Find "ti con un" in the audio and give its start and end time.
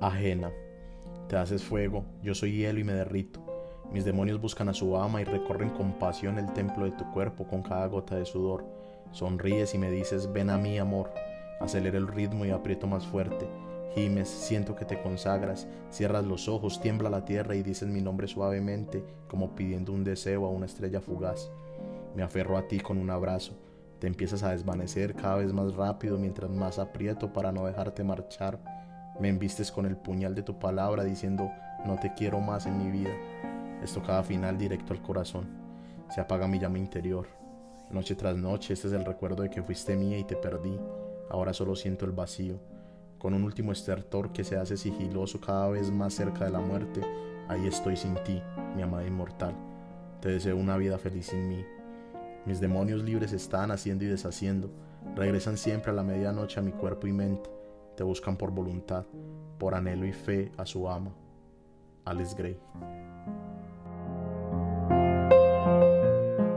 22.68-23.10